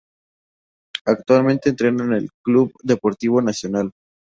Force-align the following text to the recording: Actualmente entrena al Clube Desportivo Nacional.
Actualmente 1.05 1.69
entrena 1.69 2.15
al 2.15 2.27
Clube 2.43 2.71
Desportivo 2.81 3.39
Nacional. 3.39 3.91